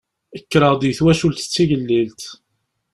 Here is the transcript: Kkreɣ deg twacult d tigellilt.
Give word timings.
Kkreɣ 0.41 0.73
deg 0.77 0.95
twacult 0.97 1.43
d 1.45 1.47
tigellilt. 1.53 2.23